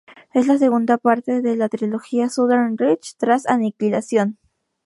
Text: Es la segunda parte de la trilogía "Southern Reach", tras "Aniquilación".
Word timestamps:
Es 0.33 0.47
la 0.47 0.57
segunda 0.57 0.97
parte 0.97 1.43
de 1.43 1.55
la 1.55 1.69
trilogía 1.69 2.27
"Southern 2.27 2.75
Reach", 2.75 3.17
tras 3.19 3.45
"Aniquilación". 3.45 4.39